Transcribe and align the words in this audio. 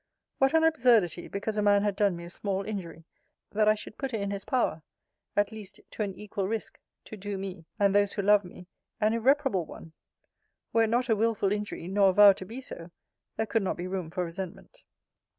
What 0.39 0.55
an 0.55 0.63
absurdity, 0.63 1.27
because 1.27 1.57
a 1.57 1.61
man 1.61 1.83
had 1.83 1.95
done 1.95 2.15
me 2.15 2.23
a 2.23 2.29
small 2.31 2.63
injury, 2.65 3.05
that 3.51 3.67
I 3.67 3.75
should 3.75 3.99
put 3.99 4.15
it 4.15 4.19
in 4.19 4.31
his 4.31 4.45
power 4.45 4.81
(at 5.35 5.51
least, 5.51 5.79
to 5.91 6.01
an 6.01 6.15
equal 6.15 6.47
risque) 6.47 6.79
to 7.05 7.15
do 7.15 7.37
me, 7.37 7.67
and 7.77 7.93
those 7.93 8.13
who 8.13 8.23
love 8.23 8.43
me, 8.43 8.65
an 8.99 9.13
irreparable 9.13 9.67
one! 9.67 9.93
Were 10.73 10.85
it 10.85 10.89
not 10.89 11.07
a 11.07 11.15
wilful 11.15 11.51
injury, 11.51 11.87
nor 11.87 12.09
avowed 12.09 12.37
to 12.37 12.45
be 12.45 12.61
so, 12.61 12.89
there 13.37 13.45
could 13.45 13.61
not 13.61 13.77
be 13.77 13.85
room 13.85 14.09
for 14.09 14.25
resentment. 14.25 14.85